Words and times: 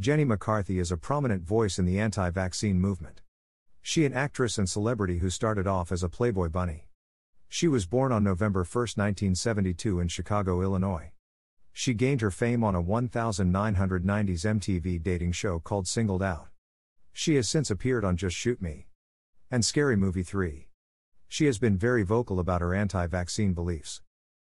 Jenny 0.00 0.24
McCarthy 0.24 0.78
is 0.78 0.92
a 0.92 0.96
prominent 0.96 1.42
voice 1.42 1.76
in 1.76 1.84
the 1.84 1.98
anti 1.98 2.30
vaccine 2.30 2.78
movement. 2.78 3.20
She 3.82 4.04
is 4.04 4.06
an 4.06 4.12
actress 4.12 4.56
and 4.56 4.70
celebrity 4.70 5.18
who 5.18 5.28
started 5.28 5.66
off 5.66 5.90
as 5.90 6.04
a 6.04 6.08
Playboy 6.08 6.50
bunny. 6.50 6.86
She 7.48 7.66
was 7.66 7.84
born 7.84 8.12
on 8.12 8.22
November 8.22 8.60
1, 8.60 8.64
1972 8.64 9.98
in 9.98 10.06
Chicago, 10.06 10.62
Illinois. 10.62 11.10
She 11.72 11.94
gained 11.94 12.20
her 12.20 12.30
fame 12.30 12.62
on 12.62 12.76
a 12.76 12.82
1990s 12.82 14.44
MTV 14.44 15.02
dating 15.02 15.32
show 15.32 15.58
called 15.58 15.88
Singled 15.88 16.22
Out. 16.22 16.46
She 17.12 17.34
has 17.34 17.48
since 17.48 17.68
appeared 17.68 18.04
on 18.04 18.16
Just 18.16 18.36
Shoot 18.36 18.62
Me 18.62 18.86
and 19.50 19.64
Scary 19.64 19.96
Movie 19.96 20.22
3. 20.22 20.68
She 21.26 21.46
has 21.46 21.58
been 21.58 21.76
very 21.76 22.04
vocal 22.04 22.38
about 22.38 22.60
her 22.60 22.72
anti 22.72 23.08
vaccine 23.08 23.52
beliefs. 23.52 24.00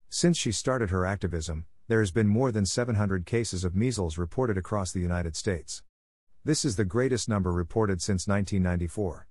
Since 0.09 0.35
she 0.35 0.51
started 0.51 0.89
her 0.89 1.05
activism, 1.05 1.67
there 1.93 1.99
has 1.99 2.09
been 2.09 2.27
more 2.27 2.51
than 2.51 2.65
700 2.65 3.23
cases 3.23 3.63
of 3.63 3.75
measles 3.75 4.17
reported 4.17 4.57
across 4.57 4.91
the 4.91 4.99
United 4.99 5.35
States. 5.35 5.83
This 6.43 6.65
is 6.65 6.75
the 6.75 6.85
greatest 6.85 7.29
number 7.29 7.51
reported 7.51 8.01
since 8.01 8.27
1994. 8.27 9.27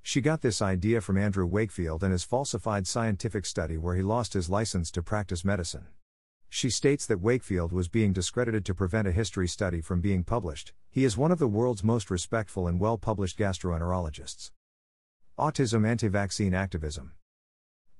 She 0.00 0.22
got 0.22 0.40
this 0.40 0.62
idea 0.62 1.02
from 1.02 1.18
Andrew 1.18 1.44
Wakefield 1.44 2.02
and 2.02 2.12
his 2.12 2.24
falsified 2.24 2.86
scientific 2.86 3.44
study 3.44 3.76
where 3.76 3.94
he 3.94 4.00
lost 4.00 4.32
his 4.32 4.48
license 4.48 4.90
to 4.92 5.02
practice 5.02 5.44
medicine. 5.44 5.88
She 6.48 6.70
states 6.70 7.04
that 7.04 7.20
Wakefield 7.20 7.72
was 7.72 7.88
being 7.88 8.14
discredited 8.14 8.64
to 8.64 8.74
prevent 8.74 9.06
a 9.06 9.12
history 9.12 9.46
study 9.46 9.82
from 9.82 10.00
being 10.00 10.24
published. 10.24 10.72
He 10.90 11.04
is 11.04 11.18
one 11.18 11.30
of 11.30 11.38
the 11.38 11.46
world's 11.46 11.84
most 11.84 12.10
respectful 12.10 12.66
and 12.66 12.80
well 12.80 12.96
published 12.96 13.38
gastroenterologists. 13.38 14.50
Autism 15.38 15.86
anti 15.86 16.08
vaccine 16.08 16.54
activism. 16.54 17.12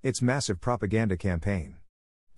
Its 0.03 0.23
massive 0.23 0.63
propaganda 0.63 1.19
campaign. 1.19 1.77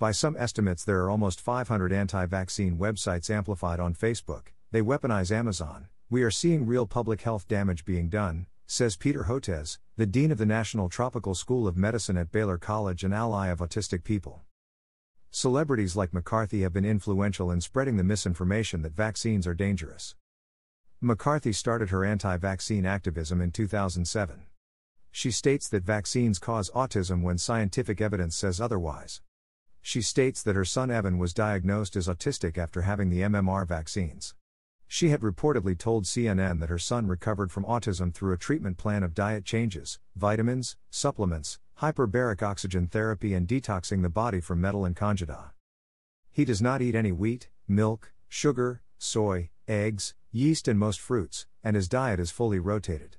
By 0.01 0.13
some 0.13 0.35
estimates, 0.39 0.83
there 0.83 1.05
are 1.05 1.11
almost 1.11 1.43
500 1.43 1.93
anti 1.93 2.25
vaccine 2.25 2.79
websites 2.79 3.29
amplified 3.29 3.79
on 3.79 3.93
Facebook. 3.93 4.47
They 4.71 4.81
weaponize 4.81 5.31
Amazon. 5.31 5.89
We 6.09 6.23
are 6.23 6.31
seeing 6.31 6.65
real 6.65 6.87
public 6.87 7.21
health 7.21 7.47
damage 7.47 7.85
being 7.85 8.09
done, 8.09 8.47
says 8.67 8.97
Peter 8.97 9.25
Hotez, 9.25 9.77
the 9.99 10.07
Dean 10.07 10.33
of 10.33 10.39
the 10.39 10.47
National 10.47 10.89
Tropical 10.89 11.35
School 11.35 11.69
of 11.69 11.77
Medicine 11.77 12.17
at 12.17 12.33
Baylor 12.33 12.57
College 12.57 13.05
and 13.05 13.13
ally 13.13 13.49
of 13.49 13.59
autistic 13.59 14.03
people. 14.03 14.41
Celebrities 15.31 15.97
like 15.97 16.15
McCarthy 16.15 16.63
have 16.63 16.73
been 16.73 16.87
influential 16.87 17.51
in 17.51 17.61
spreading 17.61 17.99
the 17.99 18.03
misinformation 18.03 18.81
that 18.81 18.97
vaccines 18.97 19.47
are 19.47 19.53
dangerous. 19.53 20.15
McCarthy 21.03 21.53
started 21.53 21.91
her 21.91 22.07
anti 22.07 22.39
vaccine 22.39 22.87
activism 22.87 23.43
in 23.43 23.51
2007. 23.51 24.47
She 25.13 25.31
states 25.31 25.69
that 25.69 25.83
vaccines 25.83 26.39
cause 26.39 26.71
autism 26.71 27.21
when 27.21 27.37
scientific 27.37 28.01
evidence 28.01 28.35
says 28.35 28.63
otherwise. 28.63 29.21
She 29.83 30.03
states 30.03 30.43
that 30.43 30.57
her 30.57 30.65
son 30.65 30.91
Evan 30.91 31.19
was 31.19 31.33
diagnosed 31.35 31.97
as 31.97 32.09
autistic 32.09 32.59
after 32.59 32.83
having 32.83 33.11
the 33.11 33.21
MMR 33.21 33.67
vaccines. 33.67 34.35
She 34.87 35.11
had 35.11 35.21
reportedly 35.21 35.79
told 35.79 36.05
CNN 36.05 36.59
that 36.61 36.69
her 36.69 36.79
son 36.79 37.07
recovered 37.07 37.53
from 37.53 37.65
autism 37.65 38.13
through 38.13 38.33
a 38.33 38.37
treatment 38.37 38.77
plan 38.77 39.03
of 39.03 39.15
diet 39.15 39.45
changes, 39.45 40.01
vitamins, 40.17 40.77
supplements, 40.91 41.61
hyperbaric 41.81 42.43
oxygen 42.43 42.89
therapy, 42.89 43.33
and 43.33 43.47
detoxing 43.47 44.03
the 44.03 44.09
body 44.09 44.41
from 44.41 44.61
metal 44.61 44.85
and 44.85 44.97
candida. 44.97 45.53
He 46.33 46.45
does 46.45 46.61
not 46.61 46.83
eat 46.83 46.95
any 46.95 47.13
wheat, 47.13 47.49
milk, 47.67 48.13
sugar, 48.29 48.83
soy, 48.99 49.51
eggs, 49.67 50.15
yeast, 50.33 50.69
and 50.69 50.79
most 50.79 51.01
fruits, 51.01 51.47
and 51.65 51.77
his 51.77 51.89
diet 51.89 52.21
is 52.21 52.31
fully 52.31 52.59
rotated. 52.59 53.17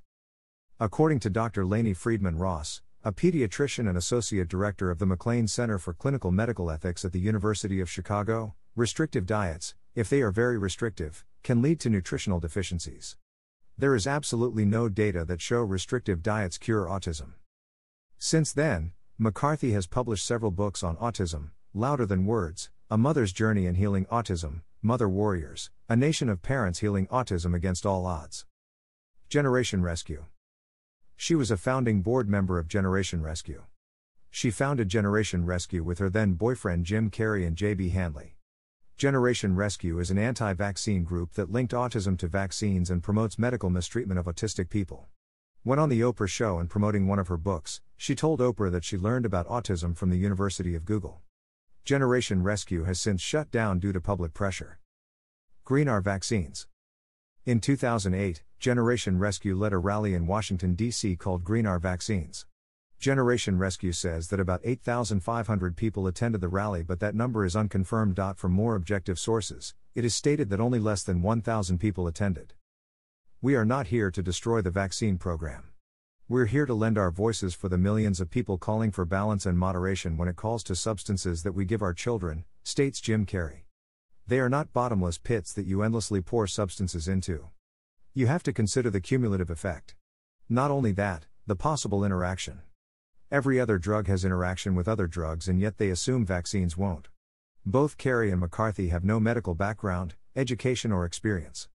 According 0.80 1.20
to 1.22 1.30
Dr. 1.30 1.64
Lainie 1.64 1.96
Friedman 1.96 2.38
Ross, 2.38 2.82
a 3.04 3.12
pediatrician 3.12 3.90
and 3.90 3.98
associate 3.98 4.48
director 4.48 4.92
of 4.92 5.00
the 5.00 5.08
MacLean 5.08 5.48
Center 5.48 5.80
for 5.80 5.92
Clinical 5.92 6.30
Medical 6.30 6.70
Ethics 6.70 7.04
at 7.04 7.12
the 7.12 7.20
University 7.20 7.82
of 7.82 7.90
Chicago, 7.90 8.54
restrictive 8.76 9.26
diets, 9.26 9.74
if 9.96 10.08
they 10.08 10.22
are 10.22 10.30
very 10.30 10.56
restrictive, 10.56 11.26
can 11.42 11.64
lead 11.64 11.80
to 11.80 11.90
nutritional 11.90 12.40
deficiencies. 12.40 13.18
There 13.76 13.96
is 13.96 14.06
absolutely 14.06 14.66
no 14.66 14.88
data 14.88 15.26
that 15.26 15.42
show 15.42 15.62
restrictive 15.62 16.22
diets 16.22 16.60
cure 16.60 16.86
autism. 16.86 17.34
Since 18.20 18.54
then, 18.54 18.92
McCarthy 19.18 19.72
has 19.72 19.88
published 19.88 20.24
several 20.24 20.52
books 20.52 20.84
on 20.84 20.96
autism 20.98 21.50
Louder 21.74 22.06
Than 22.06 22.28
Words, 22.28 22.70
A 22.92 23.00
Mother's 23.00 23.34
Journey 23.34 23.66
in 23.66 23.76
Healing 23.76 24.06
Autism, 24.12 24.62
Mother 24.84 25.10
Warriors, 25.10 25.72
A 25.90 25.96
Nation 25.96 26.30
of 26.30 26.44
Parents 26.44 26.80
Healing 26.80 27.08
Autism 27.08 27.56
Against 27.56 27.84
All 27.84 28.06
Odds. 28.06 28.46
Generation 29.28 29.82
Rescue. 29.82 30.26
She 31.22 31.36
was 31.36 31.52
a 31.52 31.56
founding 31.56 32.02
board 32.02 32.28
member 32.28 32.58
of 32.58 32.68
Generation 32.68 33.22
Rescue. 33.22 33.66
She 34.32 34.50
founded 34.50 34.90
Generation 34.90 35.46
Rescue 35.46 35.84
with 35.84 36.00
her 36.00 36.10
then 36.10 36.34
boyfriend 36.34 36.88
Jim 36.88 37.12
Carrey 37.12 37.46
and 37.46 37.56
J.B. 37.56 37.90
Handley. 37.90 38.38
Generation 38.98 39.56
Rescue 39.56 40.00
is 40.00 40.10
an 40.10 40.18
anti 40.18 40.52
vaccine 40.54 41.04
group 41.04 41.34
that 41.34 41.52
linked 41.52 41.74
autism 41.74 42.18
to 42.18 42.28
vaccines 42.28 42.90
and 42.90 43.04
promotes 43.04 43.38
medical 43.38 43.70
mistreatment 43.70 44.20
of 44.20 44.26
autistic 44.26 44.72
people. 44.72 45.10
When 45.62 45.78
on 45.78 45.90
The 45.90 46.02
Oprah 46.02 46.28
Show 46.28 46.58
and 46.58 46.68
promoting 46.68 47.06
one 47.06 47.20
of 47.20 47.28
her 47.28 47.38
books, 47.38 47.82
she 47.98 48.16
told 48.16 48.40
Oprah 48.40 48.72
that 48.72 48.84
she 48.84 48.98
learned 48.98 49.28
about 49.28 49.48
autism 49.48 49.96
from 49.96 50.10
the 50.10 50.18
University 50.18 50.74
of 50.74 50.86
Google. 50.86 51.22
Generation 51.86 52.42
Rescue 52.42 52.86
has 52.86 53.00
since 53.00 53.22
shut 53.22 53.52
down 53.52 53.78
due 53.78 53.94
to 53.94 54.02
public 54.02 54.34
pressure. 54.34 54.80
Green 55.66 55.88
our 55.88 56.02
vaccines. 56.02 56.66
In 57.44 57.60
2008, 57.60 58.44
Generation 58.60 59.18
Rescue 59.18 59.58
led 59.58 59.74
a 59.74 59.80
rally 59.80 60.14
in 60.14 60.28
Washington, 60.28 60.76
D.C. 60.76 61.16
called 61.16 61.44
Green 61.44 61.66
Our 61.66 61.80
Vaccines. 61.80 62.46
Generation 63.00 63.58
Rescue 63.58 63.94
says 63.94 64.28
that 64.28 64.40
about 64.40 64.62
8,500 64.64 65.76
people 65.76 66.06
attended 66.06 66.40
the 66.40 66.48
rally, 66.48 66.84
but 66.84 67.00
that 67.00 67.16
number 67.16 67.44
is 67.44 67.56
unconfirmed. 67.56 68.20
From 68.36 68.52
more 68.52 68.76
objective 68.76 69.18
sources, 69.18 69.74
it 69.96 70.06
is 70.06 70.14
stated 70.14 70.52
that 70.52 70.60
only 70.60 70.78
less 70.78 71.02
than 71.02 71.24
1,000 71.24 71.80
people 71.80 72.06
attended. 72.06 72.54
We 73.42 73.56
are 73.56 73.66
not 73.66 73.88
here 73.88 74.12
to 74.12 74.22
destroy 74.22 74.62
the 74.62 74.70
vaccine 74.70 75.18
program. 75.18 75.64
We're 76.30 76.46
here 76.46 76.68
to 76.68 76.76
lend 76.76 77.00
our 77.00 77.10
voices 77.10 77.56
for 77.56 77.70
the 77.70 77.78
millions 77.80 78.22
of 78.22 78.30
people 78.30 78.60
calling 78.60 78.92
for 78.92 79.04
balance 79.04 79.48
and 79.48 79.58
moderation 79.58 80.16
when 80.16 80.28
it 80.28 80.36
calls 80.36 80.62
to 80.66 80.76
substances 80.76 81.42
that 81.42 81.54
we 81.54 81.66
give 81.66 81.82
our 81.82 81.96
children, 81.96 82.46
states 82.62 83.02
Jim 83.02 83.26
Carrey. 83.26 83.64
They 84.28 84.40
are 84.40 84.50
not 84.50 84.74
bottomless 84.74 85.18
pits 85.18 85.54
that 85.54 85.66
you 85.66 85.82
endlessly 85.82 86.22
pour 86.22 86.48
substances 86.48 87.08
into. 87.08 87.50
You 88.14 88.28
have 88.28 88.44
to 88.44 88.54
consider 88.54 88.90
the 88.90 89.02
cumulative 89.02 89.50
effect. 89.50 89.96
Not 90.50 90.72
only 90.72 90.92
that, 90.94 91.26
the 91.48 91.56
possible 91.56 92.06
interaction. 92.06 92.62
Every 93.32 93.60
other 93.60 93.78
drug 93.78 94.08
has 94.08 94.26
interaction 94.26 94.76
with 94.76 94.88
other 94.88 95.08
drugs, 95.08 95.48
and 95.48 95.60
yet 95.60 95.78
they 95.78 95.90
assume 95.90 96.26
vaccines 96.26 96.78
won't. 96.78 97.08
Both 97.66 97.98
Carrey 97.98 98.32
and 98.32 98.40
McCarthy 98.40 98.90
have 98.90 99.04
no 99.04 99.20
medical 99.20 99.56
background, 99.56 100.16
education, 100.36 100.92
or 100.92 101.06
experience. 101.06 101.70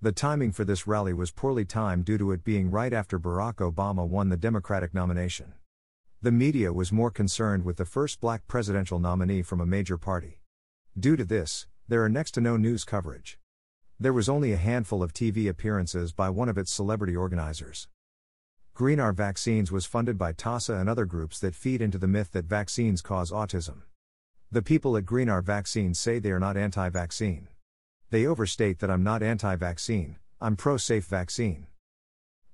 The 0.00 0.12
timing 0.12 0.52
for 0.52 0.64
this 0.64 0.86
rally 0.86 1.12
was 1.12 1.32
poorly 1.32 1.64
timed 1.64 2.04
due 2.04 2.18
to 2.18 2.30
it 2.30 2.44
being 2.44 2.70
right 2.70 2.92
after 2.92 3.18
Barack 3.18 3.56
Obama 3.56 4.06
won 4.06 4.28
the 4.28 4.36
Democratic 4.36 4.94
nomination. 4.94 5.54
The 6.22 6.30
media 6.30 6.72
was 6.72 6.92
more 6.92 7.10
concerned 7.10 7.64
with 7.64 7.78
the 7.78 7.84
first 7.84 8.20
black 8.20 8.46
presidential 8.46 9.00
nominee 9.00 9.42
from 9.42 9.60
a 9.60 9.66
major 9.66 9.98
party. 9.98 10.37
Due 10.98 11.14
to 11.14 11.24
this, 11.24 11.68
there 11.86 12.02
are 12.02 12.08
next 12.08 12.32
to 12.32 12.40
no 12.40 12.56
news 12.56 12.82
coverage. 12.82 13.38
There 14.00 14.12
was 14.12 14.28
only 14.28 14.52
a 14.52 14.56
handful 14.56 15.00
of 15.00 15.12
TV 15.12 15.48
appearances 15.48 16.12
by 16.12 16.28
one 16.28 16.48
of 16.48 16.58
its 16.58 16.72
celebrity 16.72 17.14
organizers. 17.14 17.86
Green 18.74 18.98
Our 18.98 19.12
Vaccines 19.12 19.70
was 19.70 19.86
funded 19.86 20.18
by 20.18 20.32
TACA 20.32 20.80
and 20.80 20.88
other 20.88 21.04
groups 21.04 21.38
that 21.38 21.54
feed 21.54 21.80
into 21.80 21.98
the 21.98 22.08
myth 22.08 22.32
that 22.32 22.46
vaccines 22.46 23.00
cause 23.00 23.30
autism. 23.30 23.82
The 24.50 24.62
people 24.62 24.96
at 24.96 25.06
Green 25.06 25.28
Our 25.28 25.42
Vaccines 25.42 26.00
say 26.00 26.18
they 26.18 26.32
are 26.32 26.40
not 26.40 26.56
anti 26.56 26.88
vaccine. 26.88 27.46
They 28.10 28.26
overstate 28.26 28.80
that 28.80 28.90
I'm 28.90 29.04
not 29.04 29.22
anti 29.22 29.54
vaccine, 29.54 30.16
I'm 30.40 30.56
pro 30.56 30.78
safe 30.78 31.04
vaccine. 31.04 31.68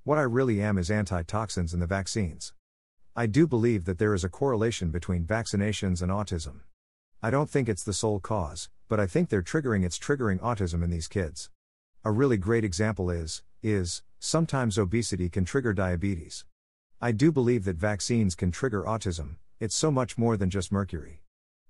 What 0.02 0.18
I 0.18 0.22
really 0.22 0.60
am 0.60 0.76
is 0.76 0.90
anti 0.90 1.22
toxins 1.22 1.72
in 1.72 1.80
the 1.80 1.86
vaccines. 1.86 2.52
I 3.16 3.24
do 3.24 3.46
believe 3.46 3.86
that 3.86 3.96
there 3.96 4.12
is 4.12 4.24
a 4.24 4.28
correlation 4.28 4.90
between 4.90 5.24
vaccinations 5.24 6.02
and 6.02 6.12
autism. 6.12 6.60
I 7.24 7.30
don't 7.30 7.48
think 7.48 7.70
it's 7.70 7.84
the 7.84 7.94
sole 7.94 8.20
cause, 8.20 8.68
but 8.86 9.00
I 9.00 9.06
think 9.06 9.30
they're 9.30 9.40
triggering 9.40 9.82
it's 9.82 9.98
triggering 9.98 10.38
autism 10.40 10.84
in 10.84 10.90
these 10.90 11.08
kids. 11.08 11.48
A 12.04 12.10
really 12.10 12.36
great 12.36 12.64
example 12.64 13.08
is 13.08 13.42
is 13.62 14.02
sometimes 14.18 14.76
obesity 14.76 15.30
can 15.30 15.46
trigger 15.46 15.72
diabetes. 15.72 16.44
I 17.00 17.12
do 17.12 17.32
believe 17.32 17.64
that 17.64 17.76
vaccines 17.76 18.34
can 18.34 18.50
trigger 18.50 18.82
autism. 18.82 19.36
It's 19.58 19.74
so 19.74 19.90
much 19.90 20.18
more 20.18 20.36
than 20.36 20.50
just 20.50 20.70
mercury. 20.70 21.22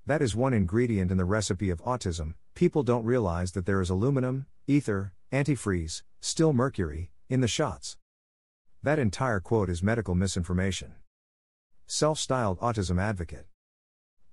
That 0.04 0.22
is 0.22 0.34
one 0.34 0.54
ingredient 0.54 1.12
in 1.12 1.18
the 1.18 1.24
recipe 1.24 1.70
of 1.70 1.84
autism. 1.84 2.34
People 2.56 2.82
don't 2.82 3.04
realize 3.04 3.52
that 3.52 3.64
there 3.64 3.80
is 3.80 3.90
aluminum, 3.90 4.46
ether, 4.66 5.12
antifreeze, 5.30 6.02
still 6.20 6.52
mercury, 6.52 7.12
in 7.28 7.42
the 7.42 7.46
shots. 7.46 7.96
That 8.82 8.98
entire 8.98 9.38
quote 9.38 9.70
is 9.70 9.84
medical 9.84 10.16
misinformation. 10.16 10.94
Self 11.86 12.18
styled 12.18 12.58
autism 12.58 13.00
advocate. 13.00 13.46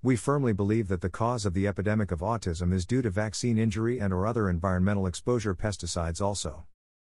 We 0.04 0.16
firmly 0.16 0.52
believe 0.52 0.88
that 0.88 1.00
the 1.00 1.08
cause 1.08 1.46
of 1.46 1.54
the 1.54 1.68
epidemic 1.68 2.10
of 2.10 2.18
autism 2.18 2.72
is 2.72 2.84
due 2.84 3.02
to 3.02 3.10
vaccine 3.10 3.56
injury 3.56 4.00
and 4.00 4.12
or 4.12 4.26
other 4.26 4.50
environmental 4.50 5.06
exposure 5.06 5.54
pesticides 5.54 6.20
also. 6.20 6.64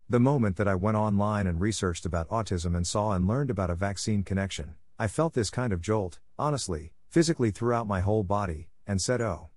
The 0.09 0.19
moment 0.19 0.56
that 0.56 0.68
I 0.68 0.74
went 0.74 0.97
online 0.97 1.45
and 1.45 1.62
researched 1.62 2.07
about 2.07 2.27
autism 2.30 2.75
and 2.75 2.88
saw 2.88 3.12
and 3.12 3.27
learned 3.27 3.51
about 3.51 3.69
a 3.69 3.75
vaccine 3.75 4.24
connection, 4.24 4.74
I 4.97 5.07
felt 5.07 5.36
this 5.36 5.51
kind 5.51 5.71
of 5.71 5.81
jolt, 5.81 6.18
honestly, 6.39 6.94
physically 7.07 7.51
throughout 7.51 7.86
my 7.86 8.00
whole 8.00 8.24
body, 8.24 8.69
and 8.88 9.00
said, 9.00 9.21
oh. 9.21 9.50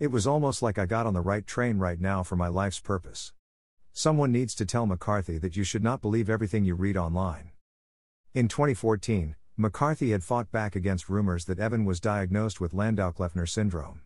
It 0.00 0.08
was 0.08 0.26
almost 0.26 0.60
like 0.60 0.76
I 0.76 0.86
got 0.86 1.06
on 1.06 1.14
the 1.14 1.20
right 1.20 1.46
train 1.46 1.78
right 1.78 2.00
now 2.00 2.24
for 2.24 2.34
my 2.34 2.48
life's 2.48 2.80
purpose. 2.80 3.32
Someone 3.92 4.32
needs 4.32 4.52
to 4.56 4.66
tell 4.66 4.86
McCarthy 4.86 5.38
that 5.38 5.56
you 5.56 5.62
should 5.62 5.84
not 5.84 6.02
believe 6.02 6.28
everything 6.28 6.64
you 6.64 6.74
read 6.74 6.96
online. 6.96 7.52
In 8.34 8.48
2014, 8.48 9.36
McCarthy 9.56 10.10
had 10.10 10.24
fought 10.24 10.50
back 10.50 10.74
against 10.74 11.08
rumors 11.08 11.44
that 11.44 11.60
Evan 11.60 11.84
was 11.84 12.00
diagnosed 12.00 12.60
with 12.60 12.74
Landau 12.74 13.12
Kleffner 13.12 13.48
syndrome. 13.48 14.00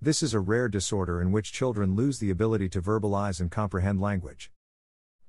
This 0.00 0.22
is 0.22 0.32
a 0.32 0.40
rare 0.40 0.66
disorder 0.66 1.20
in 1.20 1.30
which 1.30 1.52
children 1.52 1.94
lose 1.94 2.20
the 2.20 2.30
ability 2.30 2.70
to 2.70 2.80
verbalize 2.80 3.38
and 3.38 3.50
comprehend 3.50 4.00
language. 4.00 4.50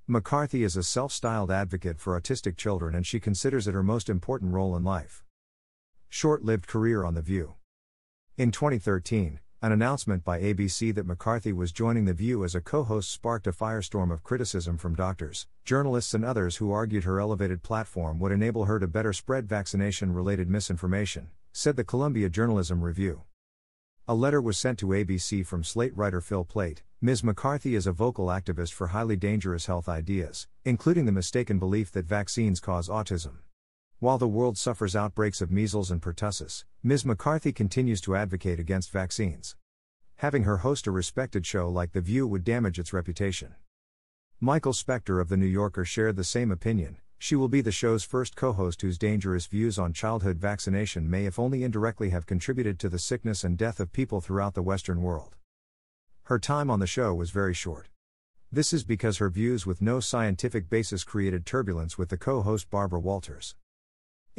McCarthy 0.08 0.64
is 0.64 0.78
a 0.78 0.84
self 0.84 1.12
styled 1.12 1.52
advocate 1.52 2.00
for 2.00 2.18
autistic 2.18 2.56
children 2.56 2.96
and 2.96 3.06
she 3.06 3.20
considers 3.20 3.68
it 3.68 3.74
her 3.74 3.84
most 3.84 4.08
important 4.08 4.54
role 4.54 4.78
in 4.78 4.86
life. 4.86 5.26
Short 6.08 6.42
lived 6.42 6.66
career 6.66 7.04
on 7.04 7.14
The 7.14 7.22
View. 7.22 7.56
In 8.38 8.52
2013, 8.52 9.42
an 9.62 9.74
announcement 9.74 10.24
by 10.24 10.40
ABC 10.40 10.96
that 10.96 11.06
McCarthy 11.06 11.52
was 11.52 11.74
joining 11.74 12.06
The 12.06 12.14
View 12.14 12.46
as 12.46 12.56
a 12.56 12.62
co 12.62 12.84
host 12.84 13.12
sparked 13.12 13.46
a 13.46 13.52
firestorm 13.52 14.10
of 14.10 14.24
criticism 14.24 14.78
from 14.78 14.96
doctors, 14.96 15.48
journalists, 15.66 16.14
and 16.14 16.24
others 16.24 16.56
who 16.56 16.72
argued 16.72 17.04
her 17.04 17.20
elevated 17.20 17.62
platform 17.62 18.20
would 18.20 18.32
enable 18.32 18.66
her 18.66 18.80
to 18.80 18.88
better 18.88 19.12
spread 19.12 19.50
vaccination 19.50 20.14
related 20.14 20.50
misinformation, 20.50 21.28
said 21.52 21.76
the 21.76 21.84
Columbia 21.84 22.30
Journalism 22.30 22.82
Review. 22.82 23.24
A 24.08 24.16
letter 24.16 24.42
was 24.42 24.58
sent 24.58 24.80
to 24.80 24.88
ABC 24.88 25.46
from 25.46 25.66
Slate 25.66 25.96
writer 25.96 26.22
Phil 26.22 26.46
Plait. 26.46 26.84
Ms. 27.02 27.22
McCarthy 27.22 27.76
is 27.76 27.86
a 27.86 27.92
vocal 27.92 28.28
activist 28.28 28.72
for 28.72 28.88
highly 28.88 29.18
dangerous 29.18 29.66
health 29.66 29.90
ideas, 29.90 30.48
including 30.64 31.06
the 31.06 31.12
mistaken 31.12 31.60
belief 31.60 31.92
that 31.92 32.06
vaccines 32.06 32.62
cause 32.62 32.88
autism. 32.88 33.40
While 34.02 34.18
the 34.18 34.30
world 34.30 34.58
suffers 34.58 34.96
outbreaks 34.96 35.42
of 35.42 35.52
measles 35.52 35.92
and 35.92 36.02
pertussis, 36.02 36.64
Ms. 36.82 37.04
McCarthy 37.04 37.52
continues 37.52 38.00
to 38.02 38.16
advocate 38.16 38.58
against 38.58 38.92
vaccines. 38.92 39.58
Having 40.16 40.44
her 40.44 40.60
host 40.60 40.88
a 40.88 40.92
respected 40.92 41.46
show 41.46 41.68
like 41.68 41.92
The 41.92 42.00
View 42.00 42.26
would 42.26 42.46
damage 42.46 42.80
its 42.80 42.94
reputation. 42.94 43.56
Michael 44.40 44.72
Specter 44.72 45.20
of 45.20 45.28
The 45.28 45.36
New 45.36 45.46
Yorker 45.46 45.84
shared 45.84 46.16
the 46.16 46.24
same 46.24 46.50
opinion. 46.50 46.96
She 47.18 47.36
will 47.36 47.50
be 47.50 47.60
the 47.60 47.74
show's 47.74 48.06
first 48.06 48.38
co 48.38 48.54
host 48.54 48.82
whose 48.82 48.98
dangerous 48.98 49.48
views 49.48 49.78
on 49.78 49.92
childhood 49.92 50.38
vaccination 50.38 51.10
may, 51.10 51.26
if 51.26 51.38
only 51.38 51.66
indirectly, 51.66 52.12
have 52.12 52.26
contributed 52.26 52.80
to 52.80 52.88
the 52.88 53.00
sickness 53.00 53.44
and 53.44 53.58
death 53.58 53.82
of 53.82 53.92
people 53.92 54.22
throughout 54.22 54.54
the 54.54 54.64
Western 54.64 55.02
world. 55.02 55.36
Her 56.24 56.40
time 56.40 56.72
on 56.72 56.80
the 56.80 56.88
show 56.88 57.14
was 57.14 57.32
very 57.32 57.54
short. 57.54 57.90
This 58.50 58.72
is 58.72 58.86
because 58.86 59.18
her 59.18 59.30
views 59.30 59.66
with 59.66 59.82
no 59.82 60.00
scientific 60.00 60.70
basis 60.70 61.04
created 61.04 61.46
turbulence 61.46 61.98
with 61.98 62.08
the 62.08 62.18
co 62.18 62.42
host 62.44 62.70
Barbara 62.70 63.02
Walters. 63.02 63.56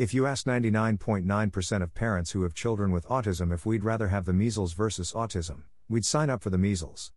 If 0.01 0.15
you 0.15 0.25
ask 0.25 0.47
99.9% 0.47 1.83
of 1.83 1.93
parents 1.93 2.31
who 2.31 2.43
have 2.45 2.55
children 2.55 2.91
with 2.91 3.07
autism 3.09 3.53
if 3.53 3.67
we'd 3.67 3.85
rather 3.85 4.09
have 4.09 4.25
the 4.25 4.33
measles 4.33 4.73
versus 4.73 5.13
autism, 5.13 5.65
we'd 5.91 6.07
sign 6.07 6.31
up 6.31 6.43
for 6.43 6.49
the 6.49 6.57
measles. 6.57 7.13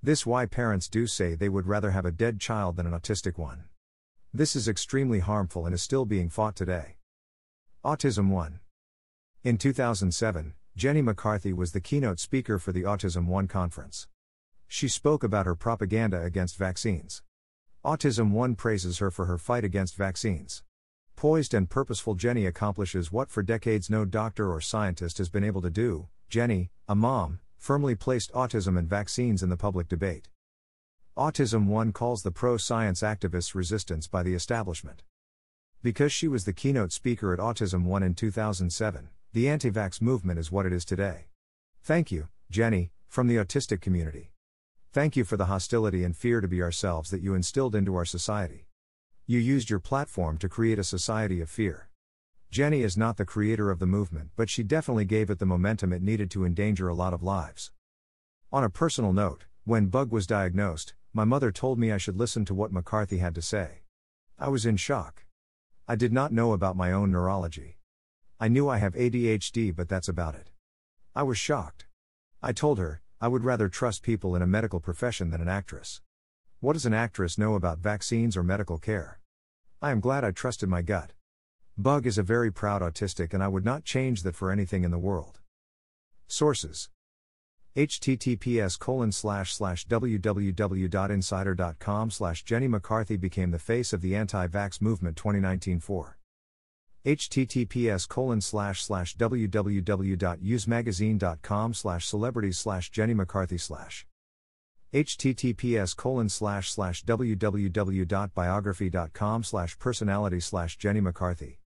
This 0.00 0.24
why 0.24 0.46
parents 0.46 0.88
do 0.88 1.08
say 1.08 1.34
they 1.34 1.48
would 1.48 1.66
rather 1.66 1.90
have 1.90 2.04
a 2.04 2.12
dead 2.12 2.38
child 2.38 2.76
than 2.76 2.86
an 2.86 2.92
autistic 2.92 3.36
one. 3.36 3.64
This 4.32 4.54
is 4.54 4.68
extremely 4.68 5.18
harmful 5.18 5.66
and 5.66 5.74
is 5.74 5.82
still 5.82 6.04
being 6.04 6.28
fought 6.28 6.54
today. 6.54 6.98
Autism 7.84 8.28
1. 8.28 8.60
In 9.42 9.58
2007, 9.58 10.54
Jenny 10.76 11.02
McCarthy 11.02 11.52
was 11.52 11.72
the 11.72 11.80
keynote 11.80 12.20
speaker 12.20 12.60
for 12.60 12.70
the 12.70 12.84
Autism 12.84 13.26
One 13.26 13.48
conference. 13.48 14.06
She 14.68 14.86
spoke 14.86 15.24
about 15.24 15.46
her 15.46 15.56
propaganda 15.56 16.22
against 16.22 16.56
vaccines. 16.56 17.24
Autism 17.84 18.30
One 18.30 18.54
praises 18.54 18.98
her 18.98 19.10
for 19.10 19.24
her 19.24 19.36
fight 19.36 19.64
against 19.64 19.96
vaccines. 19.96 20.62
Poised 21.20 21.52
and 21.52 21.68
purposeful 21.68 22.14
Jenny 22.14 22.46
accomplishes 22.46 23.12
what 23.12 23.28
for 23.28 23.42
decades 23.42 23.90
no 23.90 24.06
doctor 24.06 24.50
or 24.50 24.58
scientist 24.62 25.18
has 25.18 25.28
been 25.28 25.44
able 25.44 25.60
to 25.60 25.68
do. 25.68 26.08
Jenny, 26.30 26.70
a 26.88 26.94
mom, 26.94 27.40
firmly 27.58 27.94
placed 27.94 28.32
autism 28.32 28.78
and 28.78 28.88
vaccines 28.88 29.42
in 29.42 29.50
the 29.50 29.56
public 29.58 29.86
debate. 29.86 30.30
Autism 31.18 31.66
One 31.66 31.92
calls 31.92 32.22
the 32.22 32.30
pro 32.30 32.56
science 32.56 33.02
activists 33.02 33.54
resistance 33.54 34.06
by 34.06 34.22
the 34.22 34.32
establishment. 34.32 35.02
Because 35.82 36.10
she 36.10 36.26
was 36.26 36.46
the 36.46 36.54
keynote 36.54 36.90
speaker 36.90 37.34
at 37.34 37.38
Autism 37.38 37.84
One 37.84 38.02
in 38.02 38.14
2007, 38.14 39.10
the 39.34 39.46
anti 39.46 39.70
vax 39.70 40.00
movement 40.00 40.38
is 40.38 40.50
what 40.50 40.64
it 40.64 40.72
is 40.72 40.86
today. 40.86 41.26
Thank 41.82 42.10
you, 42.10 42.28
Jenny, 42.50 42.92
from 43.08 43.26
the 43.26 43.36
autistic 43.36 43.82
community. 43.82 44.32
Thank 44.90 45.16
you 45.16 45.24
for 45.24 45.36
the 45.36 45.52
hostility 45.52 46.02
and 46.02 46.16
fear 46.16 46.40
to 46.40 46.48
be 46.48 46.62
ourselves 46.62 47.10
that 47.10 47.20
you 47.20 47.34
instilled 47.34 47.74
into 47.74 47.94
our 47.94 48.06
society. 48.06 48.69
You 49.30 49.38
used 49.38 49.70
your 49.70 49.78
platform 49.78 50.38
to 50.38 50.48
create 50.48 50.80
a 50.80 50.82
society 50.82 51.40
of 51.40 51.48
fear. 51.48 51.88
Jenny 52.50 52.82
is 52.82 52.96
not 52.96 53.16
the 53.16 53.24
creator 53.24 53.70
of 53.70 53.78
the 53.78 53.86
movement, 53.86 54.30
but 54.34 54.50
she 54.50 54.64
definitely 54.64 55.04
gave 55.04 55.30
it 55.30 55.38
the 55.38 55.46
momentum 55.46 55.92
it 55.92 56.02
needed 56.02 56.32
to 56.32 56.44
endanger 56.44 56.88
a 56.88 56.96
lot 56.96 57.14
of 57.14 57.22
lives. 57.22 57.70
On 58.50 58.64
a 58.64 58.68
personal 58.68 59.12
note, 59.12 59.44
when 59.62 59.86
Bug 59.86 60.10
was 60.10 60.26
diagnosed, 60.26 60.94
my 61.12 61.22
mother 61.22 61.52
told 61.52 61.78
me 61.78 61.92
I 61.92 61.96
should 61.96 62.16
listen 62.16 62.44
to 62.46 62.54
what 62.54 62.72
McCarthy 62.72 63.18
had 63.18 63.36
to 63.36 63.40
say. 63.40 63.82
I 64.36 64.48
was 64.48 64.66
in 64.66 64.76
shock. 64.76 65.26
I 65.86 65.94
did 65.94 66.12
not 66.12 66.32
know 66.32 66.52
about 66.52 66.76
my 66.76 66.90
own 66.90 67.12
neurology. 67.12 67.78
I 68.40 68.48
knew 68.48 68.68
I 68.68 68.78
have 68.78 68.94
ADHD, 68.94 69.72
but 69.76 69.88
that's 69.88 70.08
about 70.08 70.34
it. 70.34 70.50
I 71.14 71.22
was 71.22 71.38
shocked. 71.38 71.86
I 72.42 72.50
told 72.50 72.80
her, 72.80 73.00
I 73.20 73.28
would 73.28 73.44
rather 73.44 73.68
trust 73.68 74.02
people 74.02 74.34
in 74.34 74.42
a 74.42 74.46
medical 74.48 74.80
profession 74.80 75.30
than 75.30 75.40
an 75.40 75.48
actress. 75.48 76.00
What 76.58 76.72
does 76.72 76.84
an 76.84 76.94
actress 76.94 77.38
know 77.38 77.54
about 77.54 77.78
vaccines 77.78 78.36
or 78.36 78.42
medical 78.42 78.76
care? 78.76 79.19
I 79.82 79.92
am 79.92 80.00
glad 80.00 80.24
I 80.24 80.30
trusted 80.30 80.68
my 80.68 80.82
gut. 80.82 81.14
Bug 81.78 82.06
is 82.06 82.18
a 82.18 82.22
very 82.22 82.52
proud 82.52 82.82
autistic 82.82 83.32
and 83.32 83.42
I 83.42 83.48
would 83.48 83.64
not 83.64 83.82
change 83.82 84.24
that 84.24 84.36
for 84.36 84.50
anything 84.50 84.84
in 84.84 84.90
the 84.90 84.98
world. 84.98 85.40
Sources 86.28 86.90
https 87.74 88.78
colon 88.78 89.10
slash 89.10 89.54
slash 89.54 89.86
www.insider.com 89.86 92.10
slash 92.10 92.44
Jenny 92.44 92.68
McCarthy 92.68 93.16
became 93.16 93.52
the 93.52 93.58
face 93.58 93.94
of 93.94 94.02
the 94.02 94.14
anti-vax 94.14 94.82
movement 94.82 95.16
2019 95.16 95.80
4 95.80 96.18
https 97.06 98.06
colon 98.06 98.42
slash 98.42 98.82
slash 98.82 99.16
www.usmagazine.com 99.16 101.74
slash 101.74 102.06
celebrities 102.06 102.58
slash 102.58 102.90
Jenny 102.90 103.14
McCarthy 103.14 103.56
slash 103.56 104.06
https 104.92 105.96
colon 105.96 106.28
slash 106.28 106.70
slash 106.70 107.02
www.biography.com 107.04 109.44
slash 109.44 109.78
personality 109.78 110.40
slash 110.40 110.76
Jenny 110.76 111.00
McCarthy. 111.00 111.60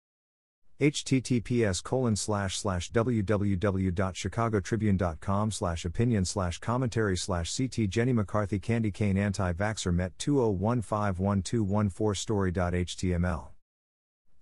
https 0.81 1.83
colon 1.83 2.17
slash 2.17 2.59
slash 2.59 2.91
www.chicagotribune.com 2.93 5.51
slash 5.51 5.85
opinion 5.85 6.25
slash 6.25 6.59
commentary 6.59 7.17
slash 7.17 7.53
ct 7.55 7.89
Jenny 7.89 8.13
McCarthy 8.13 8.59
Candy 8.59 8.91
Cane 8.91 9.17
Anti-Vaxxer 9.17 9.95
Met 9.95 10.19
201512114 10.19 12.17
story.html 12.17 13.49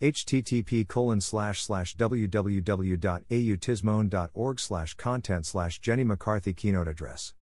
http 0.01 0.89
colon 0.89 1.21
slash 1.21 1.62
slash 1.62 1.95
www.autismone.org 1.97 4.59
slash 4.59 4.95
content 4.95 5.47
slash 5.47 5.81
Jenny 5.81 6.03
McCarthy 6.03 6.53
keynote 6.53 6.89
address 6.89 7.35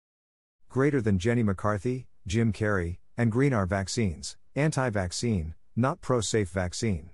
Greater 0.68 1.00
than 1.00 1.18
Jenny 1.18 1.42
McCarthy, 1.42 2.06
Jim 2.26 2.52
Carrey, 2.52 2.98
and 3.16 3.32
Green 3.32 3.54
Our 3.54 3.64
Vaccines, 3.66 4.36
anti-vaccine, 4.54 5.54
not 5.74 6.00
pro-safe 6.02 6.50
vaccine. 6.50 7.10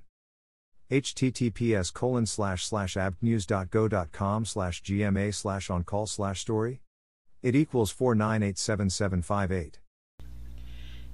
https 0.91 1.93
colon 1.93 2.27
slash 2.27 2.65
slash 2.67 2.95
abcnews.go.com 2.95 4.45
slash 4.45 4.83
gma 4.83 5.35
slash 5.35 5.71
on 5.71 5.83
call 5.85 6.07
slash 6.07 6.41
story 6.41 6.81
It 7.43 7.55
equals 7.55 7.93
4987758. 7.95 9.75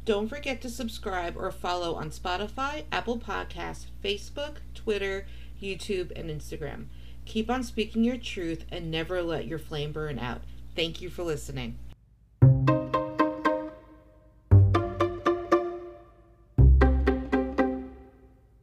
Don't 0.06 0.28
forget 0.28 0.62
to 0.62 0.70
subscribe 0.70 1.37
or 1.37 1.50
follow 1.50 1.94
on 1.94 2.11
Spotify, 2.11 2.85
Apple 2.90 3.18
Podcasts, 3.18 3.85
Facebook, 4.02 4.56
Twitter, 4.75 5.26
YouTube, 5.61 6.11
and 6.16 6.30
Instagram. 6.30 6.87
Keep 7.26 7.50
on 7.50 7.62
speaking 7.62 8.02
your 8.02 8.16
truth 8.16 8.64
and 8.73 8.90
never 8.90 9.23
let 9.23 9.47
your 9.47 9.59
flame 9.59 9.92
burn 9.92 10.18
out. 10.18 10.40
Thank 10.75 11.02
you 11.02 11.11
for 11.11 11.23
listening. 11.23 11.76